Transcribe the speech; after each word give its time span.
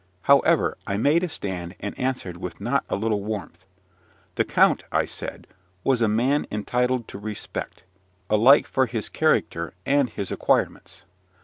However, 0.23 0.79
I 0.87 0.97
made 0.97 1.21
a 1.21 1.29
stand, 1.29 1.75
and 1.79 1.93
answered 1.99 2.37
with 2.37 2.59
not 2.59 2.83
a 2.89 2.95
little 2.95 3.21
warmth. 3.23 3.65
The 4.33 4.43
count, 4.43 4.83
I 4.91 5.05
said, 5.05 5.45
was 5.83 6.01
a 6.01 6.07
man 6.07 6.47
entitled 6.49 7.07
to 7.09 7.19
respect, 7.19 7.83
alike 8.27 8.65
for 8.65 8.87
his 8.87 9.09
character 9.09 9.75
and 9.85 10.09
his 10.09 10.31
acquirements. 10.31 11.03